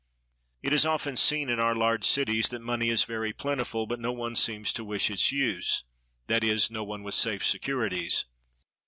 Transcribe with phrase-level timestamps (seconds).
[0.63, 4.11] It is often seen, in our large cities, that money is very plentiful, but no
[4.11, 5.83] one seems to wish its use
[6.25, 8.25] (that is, no one with safe securities).